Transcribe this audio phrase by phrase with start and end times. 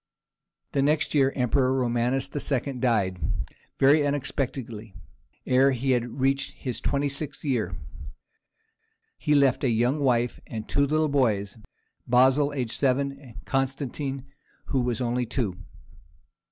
[0.71, 2.73] The next year the emperor Romanus II.
[2.79, 3.19] died,
[3.77, 4.95] very unexpectedly,
[5.45, 7.75] ere he had reached his twenty sixth year.
[9.19, 11.59] He left a young wife, and two little boys,
[12.07, 14.25] Basil, aged seven, and Constantine,
[14.69, 15.55] who was only two.